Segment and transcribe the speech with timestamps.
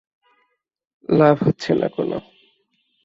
[1.09, 2.17] লাভ হচ্ছে না কোনো।